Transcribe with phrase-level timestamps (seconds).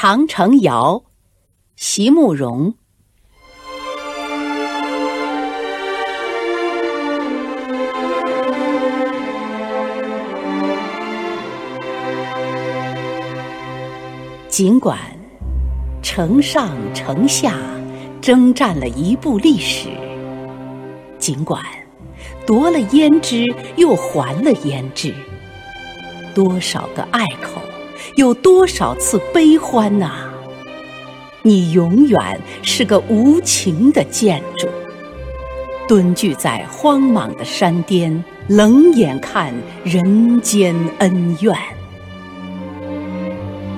[0.00, 0.94] 长城谣》，
[1.74, 2.72] 席慕容。
[14.48, 14.96] 尽管
[16.00, 17.58] 城上城下
[18.20, 19.88] 征战了一部历史，
[21.18, 21.60] 尽管
[22.46, 23.44] 夺了胭脂
[23.74, 25.12] 又还了胭脂，
[26.36, 27.60] 多少个隘口，
[28.16, 30.10] 有多少次悲欢呐！
[31.42, 34.66] 你永远是个无情的建筑，
[35.86, 41.54] 蹲踞在荒莽的山巅，冷眼看人间恩怨。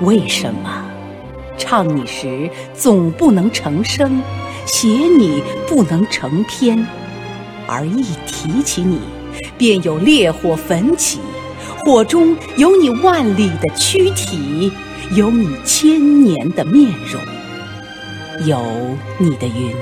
[0.00, 0.82] 为什么
[1.58, 4.22] 唱你时总不能成声，
[4.64, 6.86] 写你不能成篇，
[7.66, 8.98] 而一提起你，
[9.58, 11.20] 便有烈火焚起，
[11.82, 14.70] 火中有你万里的躯体，
[15.12, 17.20] 有你千年的面容，
[18.46, 18.62] 有
[19.18, 19.74] 你的云，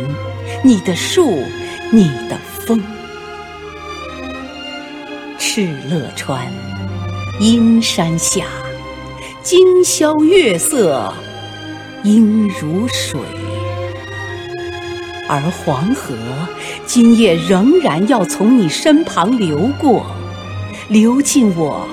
[0.62, 1.42] 你的树，
[1.90, 2.80] 你的风。
[5.38, 6.46] 敕勒川，
[7.40, 8.44] 阴山下。
[9.42, 11.12] 今宵月色
[12.04, 13.20] 应如水，
[15.28, 16.14] 而黄河
[16.86, 20.06] 今夜仍然要从你身旁流过，
[20.88, 21.86] 流进我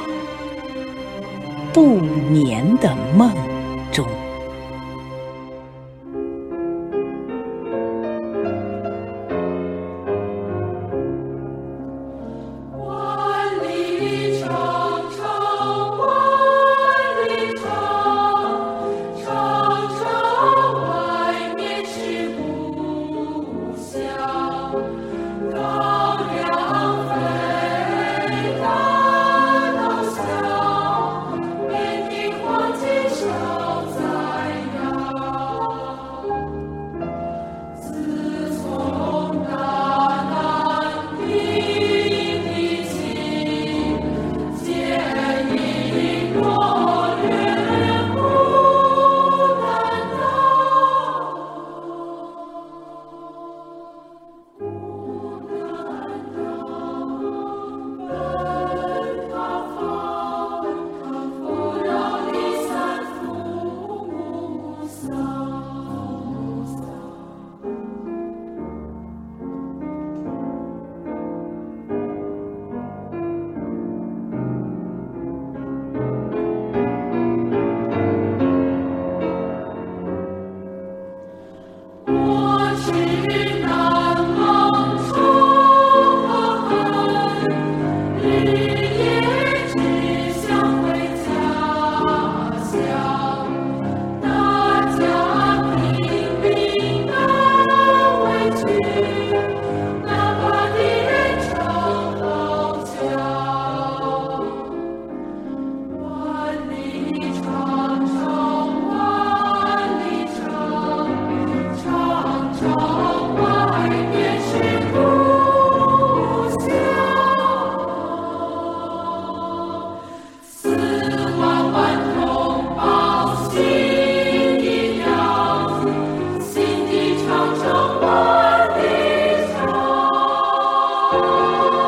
[1.73, 3.44] 不眠的梦。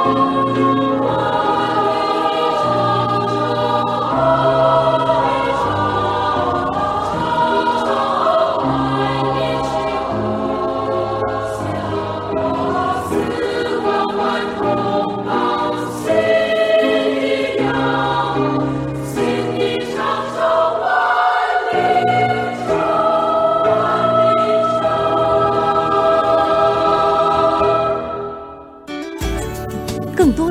[0.07, 0.86] Música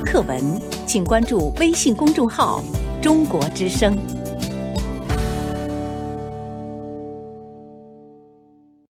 [0.06, 0.40] 课文，
[0.86, 2.62] 请关注微信公众号
[3.02, 3.98] “中国之声”。